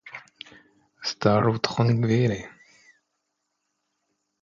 [1.09, 2.41] Staru trankvile!